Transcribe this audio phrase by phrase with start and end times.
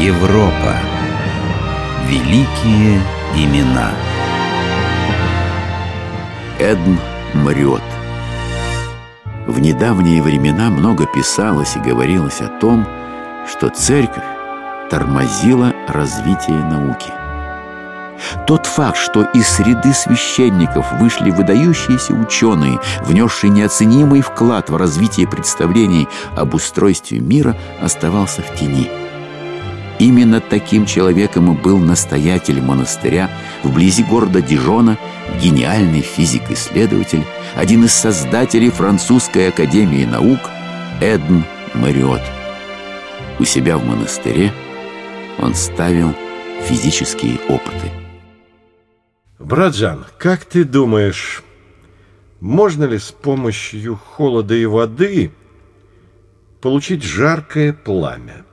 [0.00, 0.76] Европа.
[2.06, 3.02] Великие
[3.36, 3.90] имена.
[6.58, 6.96] Эдм
[7.34, 7.82] Мрет.
[9.46, 12.86] В недавние времена много писалось и говорилось о том,
[13.46, 14.24] что церковь
[14.88, 17.10] тормозила развитие науки.
[18.46, 26.08] Тот факт, что из среды священников вышли выдающиеся ученые, внесшие неоценимый вклад в развитие представлений
[26.38, 28.99] об устройстве мира, оставался в тени.
[30.00, 33.30] Именно таким человеком и был настоятель монастыря
[33.62, 34.96] вблизи города Дижона,
[35.42, 37.22] гениальный физик-исследователь,
[37.54, 40.38] один из создателей французской академии наук
[41.02, 41.44] Эдм
[41.74, 42.22] Мариот.
[43.38, 44.54] У себя в монастыре
[45.38, 46.14] он ставил
[46.62, 47.90] физические опыты.
[49.38, 51.42] Братжан, как ты думаешь,
[52.40, 55.30] можно ли с помощью холода и воды
[56.62, 58.46] получить жаркое пламя?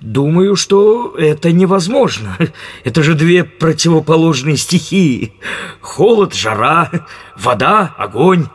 [0.00, 2.36] Думаю, что это невозможно.
[2.84, 5.34] Это же две противоположные стихии.
[5.80, 6.90] Холод, жара,
[7.36, 8.48] вода, огонь.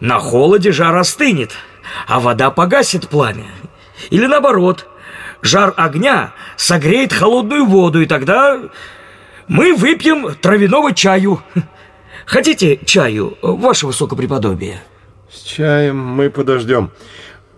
[0.00, 1.52] На холоде жар остынет,
[2.08, 3.46] а вода погасит пламя.
[4.10, 4.88] Или наоборот,
[5.42, 8.60] жар огня согреет холодную воду, и тогда
[9.46, 11.42] мы выпьем травяного чаю.
[12.26, 14.82] Хотите чаю, ваше высокопреподобие?
[15.30, 16.90] С чаем мы подождем.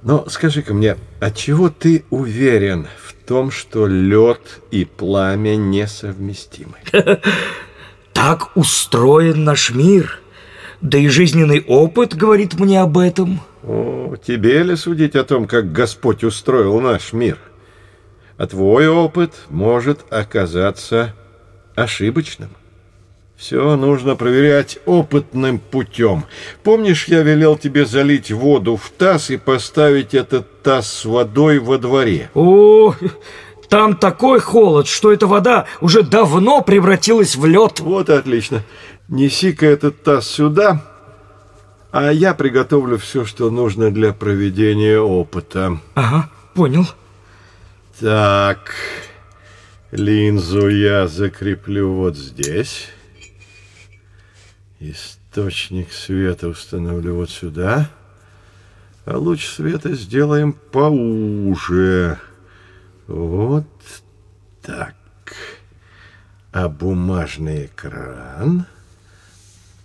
[0.05, 6.77] Но скажи-ка мне, от чего ты уверен в том, что лед и пламя несовместимы?
[8.13, 10.21] Так устроен наш мир.
[10.81, 13.41] Да и жизненный опыт говорит мне об этом.
[13.65, 17.39] О, тебе ли судить о том, как Господь устроил наш мир?
[18.39, 21.13] А твой опыт может оказаться
[21.75, 22.51] ошибочным.
[23.37, 26.25] Все нужно проверять опытным путем.
[26.63, 31.79] Помнишь, я велел тебе залить воду в таз и поставить этот таз с водой во
[31.79, 32.31] дворе?
[32.35, 32.95] О,
[33.69, 37.81] там такой холод, что эта вода уже давно превратилась в лед.
[37.81, 38.63] Вот отлично.
[39.09, 40.83] Неси-ка этот таз сюда,
[41.91, 45.79] а я приготовлю все, что нужно для проведения опыта.
[45.95, 46.87] Ага, понял.
[48.01, 48.75] Так,
[49.91, 52.89] линзу я закреплю вот здесь.
[54.91, 57.89] Источник света установлю вот сюда.
[59.07, 62.19] А луч света сделаем поуже.
[63.07, 63.67] Вот
[64.61, 64.95] так.
[66.53, 68.67] А бумажный экран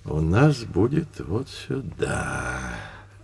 [0.03, 2.59] у нас будет вот сюда.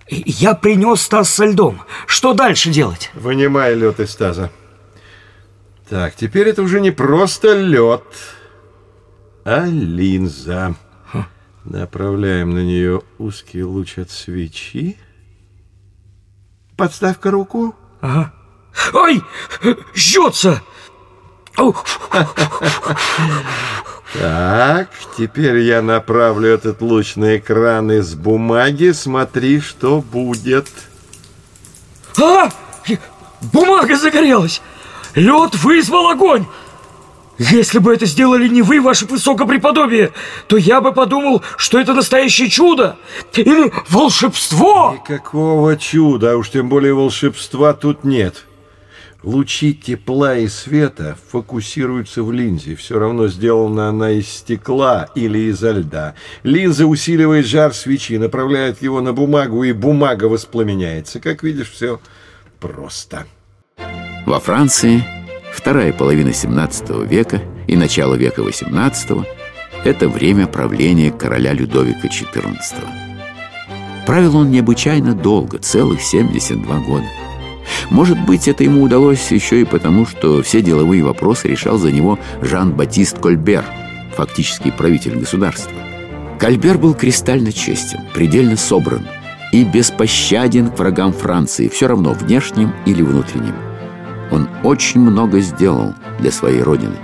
[0.08, 1.82] Я принес таз со льдом.
[2.08, 3.12] Что дальше делать?
[3.16, 4.50] Вынимай лед из таза.
[5.90, 8.06] Так, теперь это уже не просто лед,
[9.44, 10.76] а линза.
[11.66, 14.98] Направляем на нее узкий луч от свечи.
[16.78, 17.76] Подставь-ка руку.
[18.02, 18.32] Ага.
[18.94, 19.22] Ай!
[19.96, 20.62] Жжется!
[24.14, 28.92] Так, теперь я направлю этот луч на экран из бумаги.
[28.92, 30.68] Смотри, что будет.
[32.22, 32.50] А!
[33.42, 34.62] Бумага загорелась!
[35.16, 36.46] Лед вызвал огонь!
[37.38, 40.12] Если бы это сделали не вы, ваше высокопреподобие,
[40.48, 42.98] то я бы подумал, что это настоящее чудо
[43.34, 44.98] или волшебство.
[45.02, 48.46] Никакого чуда, а уж тем более волшебства тут нет.
[49.24, 52.76] Лучи тепла и света фокусируются в линзе.
[52.76, 56.14] Все равно сделана она из стекла или изо льда.
[56.44, 61.20] Линза усиливает жар свечи, направляет его на бумагу, и бумага воспламеняется.
[61.20, 62.00] Как видишь, все
[62.60, 63.26] просто.
[64.28, 65.04] Во Франции
[65.56, 69.12] вторая половина 17 века и начало века 18
[69.86, 72.58] это время правления короля Людовика XIV.
[74.06, 77.06] Правил он необычайно долго, целых 72 года.
[77.90, 82.20] Может быть, это ему удалось еще и потому, что все деловые вопросы решал за него
[82.42, 83.64] Жан-Батист Кольбер,
[84.16, 85.74] фактически правитель государства.
[86.40, 89.08] Кольбер был кристально честен, предельно собран
[89.52, 93.56] и беспощаден к врагам Франции, все равно внешним или внутренним.
[94.32, 96.98] Он очень много сделал для своей родины.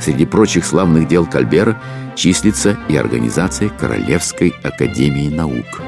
[0.00, 1.80] Среди прочих славных дел Кальбера
[2.14, 5.82] числится и организация Королевской Академии Наук.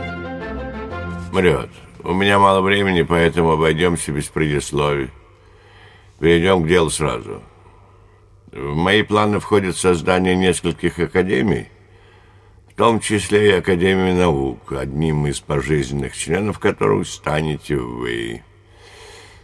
[1.33, 1.71] Мрет.
[2.03, 5.11] У меня мало времени, поэтому обойдемся без предисловий.
[6.19, 7.43] Перейдем к делу сразу.
[8.53, 11.69] В мои планы входит создание нескольких академий,
[12.69, 18.43] в том числе и Академии наук, одним из пожизненных членов которых станете вы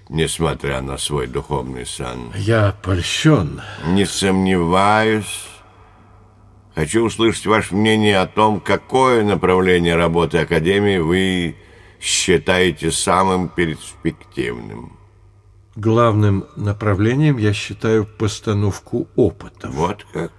[0.08, 2.32] несмотря на свой духовный сан.
[2.37, 3.61] Я польщен.
[3.87, 5.49] Не сомневаюсь.
[6.75, 11.56] Хочу услышать ваше мнение о том, какое направление работы Академии вы
[12.00, 14.97] считаете самым перспективным.
[15.75, 19.69] Главным направлением я считаю постановку опыта.
[19.69, 20.32] Вот как?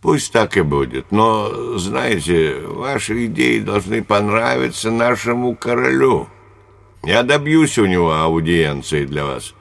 [0.00, 1.10] Пусть так и будет.
[1.10, 6.28] Но, знаете, ваши идеи должны понравиться нашему королю.
[7.04, 9.54] Я добьюсь у него аудиенции для вас.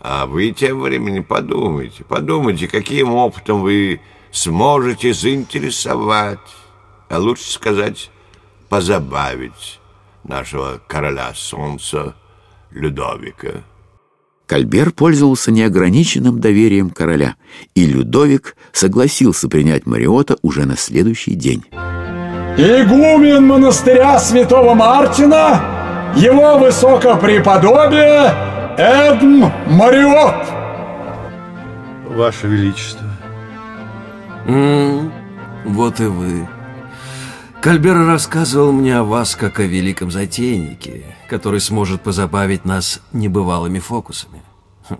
[0.00, 4.00] А вы тем временем подумайте, подумайте, каким опытом вы
[4.32, 6.38] сможете заинтересовать,
[7.08, 8.10] а лучше сказать,
[8.68, 9.80] позабавить
[10.24, 12.14] нашего короля солнца
[12.70, 13.62] Людовика.
[14.46, 17.36] Кальбер пользовался неограниченным доверием короля,
[17.74, 21.64] и Людовик согласился принять Мариота уже на следующий день.
[22.56, 25.73] Игумен монастыря святого Мартина,
[26.16, 28.32] его высокопреподобие
[28.78, 30.46] Эдм Мариот.
[32.16, 33.06] Ваше Величество.
[34.46, 35.12] М,
[35.64, 36.46] Вот и вы.
[37.62, 44.42] Кальбер рассказывал мне о вас как о великом затейнике, который сможет позабавить нас небывалыми фокусами.
[44.90, 44.98] Хм.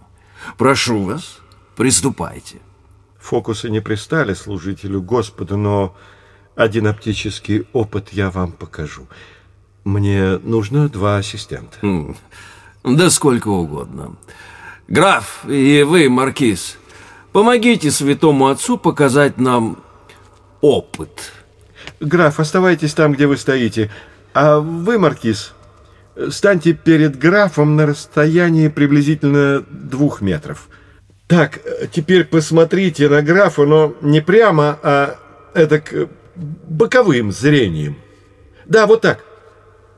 [0.56, 1.38] Прошу вас,
[1.76, 2.60] приступайте.
[3.20, 5.94] Фокусы не пристали служителю Господа, но
[6.56, 9.06] один оптический опыт я вам покажу.
[9.84, 11.78] Мне нужно два ассистента.
[11.82, 12.16] М,
[12.82, 14.16] Да сколько угодно.
[14.88, 16.76] Граф и вы, маркиз,
[17.32, 19.78] помогите святому отцу показать нам
[20.60, 21.32] опыт.
[22.00, 23.90] Граф, оставайтесь там, где вы стоите.
[24.34, 25.54] А вы, Маркиз,
[26.30, 30.68] станьте перед графом на расстоянии приблизительно двух метров.
[31.26, 31.60] Так,
[31.92, 35.16] теперь посмотрите на графа, но не прямо, а
[35.54, 37.96] эдак э, боковым зрением.
[38.66, 39.24] Да, вот так.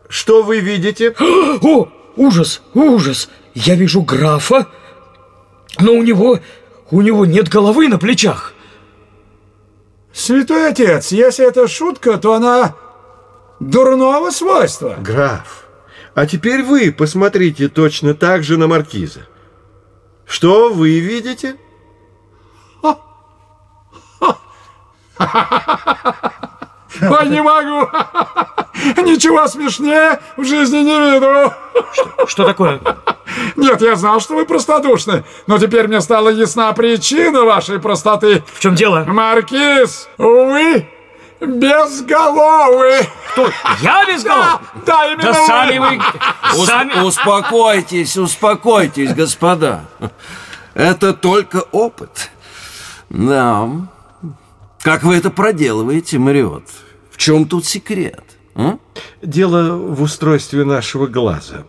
[0.08, 1.14] Что вы видите?
[1.20, 3.28] О, ужас, ужас!
[3.54, 4.66] Я вижу графа,
[5.78, 6.40] но у него,
[6.90, 8.52] у него нет головы на плечах.
[10.12, 12.74] Святой отец, если это шутка, то она
[13.60, 14.96] дурного свойства.
[14.98, 15.66] Граф,
[16.14, 19.26] а теперь вы посмотрите точно так же на маркиза.
[20.26, 21.56] Что вы видите?
[27.02, 27.88] Ой, не могу.
[29.02, 31.52] Ничего смешнее в жизни не виду.
[32.26, 32.80] Что такое?
[33.56, 38.42] Нет, я знал, что вы простодушны, но теперь мне стала ясна причина вашей простоты.
[38.54, 39.04] В чем дело?
[39.06, 40.88] Маркиз, вы
[41.40, 43.00] безголовы.
[43.32, 43.50] Кто?
[43.82, 44.60] Я без голов?
[44.86, 45.46] Да, именно Да вы.
[45.46, 46.00] сами вы...
[46.56, 47.00] Ус- Сами...
[47.04, 49.84] Успокойтесь, успокойтесь, господа.
[50.74, 52.30] Это только опыт.
[53.10, 53.68] Да.
[54.82, 56.64] Как вы это проделываете, Мариот?
[57.16, 58.22] В чем тут секрет?
[58.54, 58.78] а?
[59.22, 61.64] Дело в устройстве нашего глаза.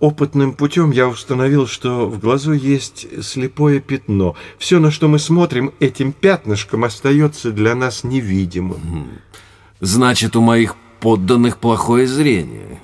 [0.00, 4.34] Опытным путем я установил, что в глазу есть слепое пятно.
[4.58, 9.10] Все, на что мы смотрим, этим пятнышком остается для нас невидимым.
[9.80, 12.80] Значит, у моих подданных плохое зрение.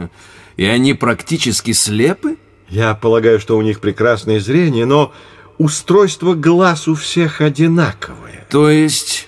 [0.59, 2.37] И они практически слепы?
[2.69, 5.15] Я полагаю, что у них прекрасное зрение, но
[5.57, 8.47] устройство глаз у всех одинаковое.
[8.51, 9.28] То есть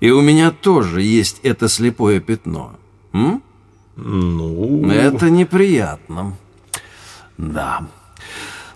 [0.00, 2.72] и у меня тоже есть это слепое пятно.
[3.12, 3.42] М?
[3.96, 6.36] Ну, Это неприятно.
[7.36, 7.86] Да.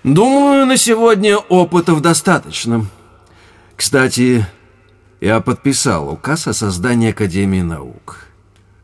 [0.02, 2.86] Думаю, на сегодня опытов достаточно.
[3.74, 4.46] Кстати,
[5.20, 8.26] я подписал указ о создании Академии наук.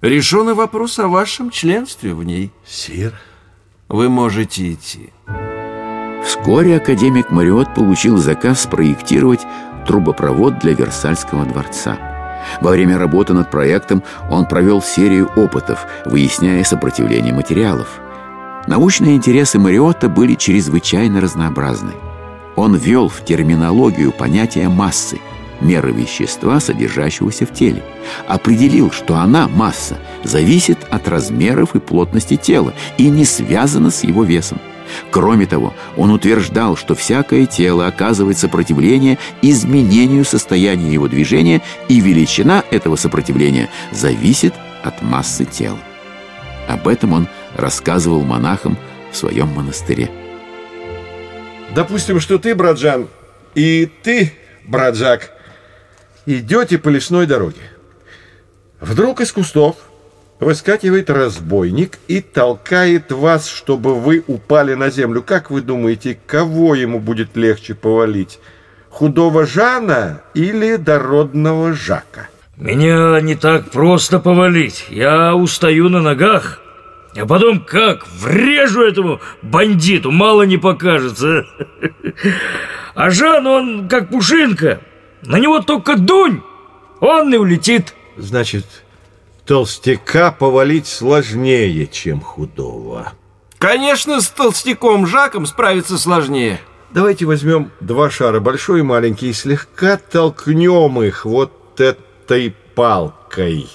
[0.00, 2.50] Решен и вопрос о вашем членстве в ней.
[2.66, 3.12] сир,
[3.88, 5.10] Вы можете идти.
[6.24, 9.40] Вскоре академик Мариот получил заказ спроектировать
[9.86, 11.98] трубопровод для Версальского дворца.
[12.60, 18.00] Во время работы над проектом он провел серию опытов, выясняя сопротивление материалов.
[18.66, 21.92] Научные интересы Мариотта были чрезвычайно разнообразны.
[22.56, 25.18] Он ввел в терминологию понятие массы,
[25.60, 27.82] меры вещества, содержащегося в теле.
[28.28, 34.24] Определил, что она, масса, зависит от размеров и плотности тела и не связана с его
[34.24, 34.58] весом.
[35.10, 42.64] Кроме того, он утверждал, что всякое тело оказывает сопротивление изменению состояния его движения, и величина
[42.70, 45.78] этого сопротивления зависит от массы тела.
[46.68, 48.78] Об этом он рассказывал монахам
[49.10, 50.10] в своем монастыре.
[51.74, 53.08] допустим, что ты, браджан,
[53.54, 54.32] и ты,
[54.64, 55.32] браджак,
[56.26, 57.62] идете по лесной дороге.
[58.80, 59.76] Вдруг из кустов
[60.40, 65.22] выскакивает разбойник и толкает вас, чтобы вы упали на землю.
[65.22, 68.40] Как вы думаете, кого ему будет легче повалить?
[68.88, 72.28] Худого Жана или дородного Жака?
[72.56, 74.86] Меня не так просто повалить.
[74.90, 76.60] Я устаю на ногах.
[77.16, 81.44] А потом как врежу этому бандиту, мало не покажется.
[82.94, 84.80] А Жан, он как пушинка.
[85.22, 86.42] На него только дунь,
[87.00, 87.94] он и улетит.
[88.16, 88.64] Значит,
[89.50, 93.14] толстяка повалить сложнее, чем худого.
[93.58, 96.60] Конечно, с толстяком Жаком справиться сложнее.
[96.92, 103.68] Давайте возьмем два шара, большой и маленький, и слегка толкнем их вот этой палкой.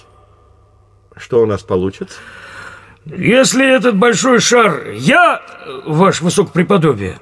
[1.18, 2.20] Что у нас получится?
[3.04, 5.42] Если этот большой шар я,
[5.86, 7.20] ваше высокопреподобие,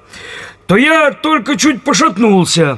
[0.68, 2.78] то я только чуть пошатнулся.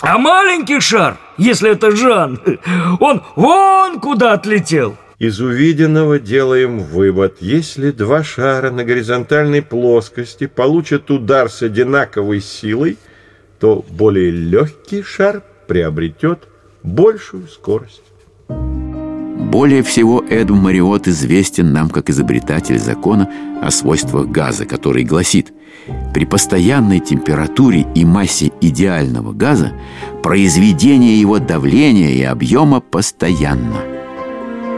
[0.00, 2.40] А маленький шар, если это Жан,
[3.00, 4.96] он вон куда отлетел.
[5.18, 7.38] Из увиденного делаем вывод.
[7.40, 12.96] Если два шара на горизонтальной плоскости получат удар с одинаковой силой,
[13.58, 16.46] то более легкий шар приобретет
[16.84, 18.02] большую скорость.
[19.50, 23.30] Более всего Эд Мариот известен нам как изобретатель закона
[23.62, 25.54] о свойствах газа, который гласит
[26.12, 29.72] при постоянной температуре и массе идеального газа
[30.22, 33.78] произведение его давления и объема постоянно.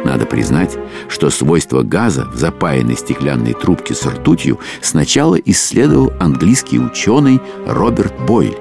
[0.04, 7.40] Надо признать, что свойства газа в запаянной стеклянной трубке с ртутью сначала исследовал английский ученый
[7.66, 8.56] Роберт Бойль.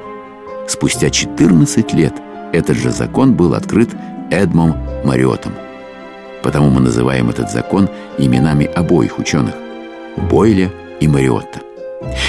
[0.68, 2.16] Спустя 14 лет
[2.51, 3.89] этот же закон был открыт
[4.32, 4.75] Эдмом
[5.06, 5.54] Мариотом–
[6.41, 9.55] Потому мы называем этот закон именами обоих ученых–
[10.17, 11.60] Бойля и Мариотта.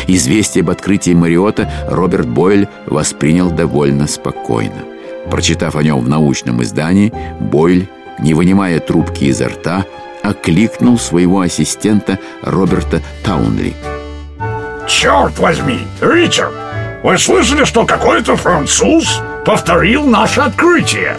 [0.06, 4.82] Известие об открытии Мариота Роберт Бойль воспринял довольно спокойно.
[5.30, 7.88] Прочитав о нем в научном издании, Бойль,
[8.18, 9.84] не вынимая трубки изо рта,
[10.22, 13.74] окликнул своего ассистента Роберта Таунли.
[14.86, 16.52] Черт возьми, Ричард,
[17.02, 21.16] вы слышали, что какой-то француз повторил наше открытие?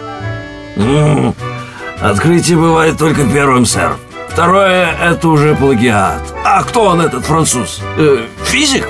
[2.02, 3.92] Открытие бывает только первым, сэр.
[4.28, 6.22] Второе— это уже плагиат.
[6.44, 7.80] А кто он, этот француз?
[7.96, 8.88] Э, физик?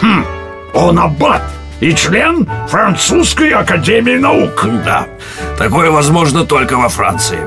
[0.00, 0.24] Хм,
[0.72, 1.42] он аббат
[1.80, 4.66] и член французской академии наук.
[4.84, 5.06] Да,
[5.58, 7.40] такое возможно только во Франции.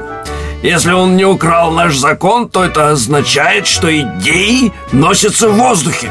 [0.61, 6.09] Если он не украл наш закон, то это означает, что идеи носятся в воздухе.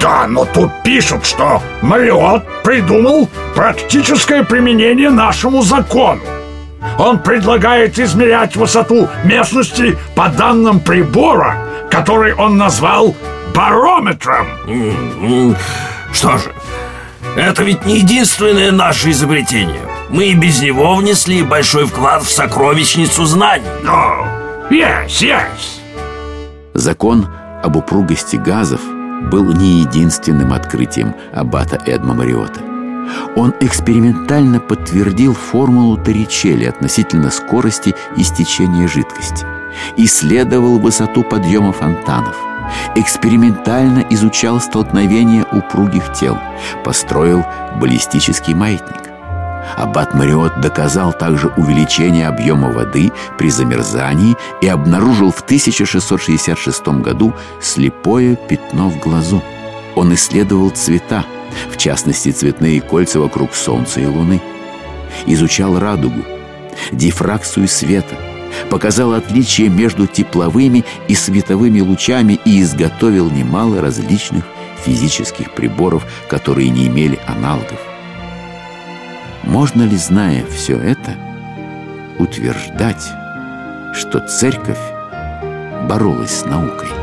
[0.00, 6.20] Да, но тут пишут, что Мариот придумал практическое применение нашему закону.
[6.98, 11.56] Он предлагает измерять высоту местности по данным прибора,
[11.90, 13.14] который он назвал
[13.54, 14.46] барометром.
[16.12, 16.52] Что же,
[17.36, 19.80] это ведь не единственное наше изобретение.
[20.08, 23.66] Мы и без него внесли большой вклад в сокровищницу знаний.
[23.84, 24.26] Oh,
[24.70, 25.80] yes, yes.
[26.74, 27.28] Закон
[27.62, 28.80] об упругости газов
[29.30, 32.60] был не единственным открытием аббата Эдма Мариота.
[33.36, 39.46] Он экспериментально подтвердил формулу Торричелли относительно скорости истечения жидкости,
[39.96, 42.36] исследовал высоту подъема фонтанов,
[42.94, 46.38] экспериментально изучал столкновение упругих тел,
[46.84, 47.44] построил
[47.80, 49.08] баллистический маятник.
[49.76, 58.36] Аббат Мариот доказал также увеличение объема воды при замерзании и обнаружил в 1666 году слепое
[58.36, 59.42] пятно в глазу.
[59.94, 61.24] Он исследовал цвета,
[61.70, 64.40] в частности цветные кольца вокруг Солнца и Луны.
[65.26, 66.22] Изучал радугу,
[66.92, 68.16] дифракцию света,
[68.70, 74.44] показал отличия между тепловыми и световыми лучами и изготовил немало различных
[74.84, 77.80] физических приборов, которые не имели аналогов.
[79.44, 81.14] Можно ли, зная все это,
[82.18, 83.04] утверждать,
[83.94, 84.78] что церковь
[85.88, 86.97] боролась с наукой?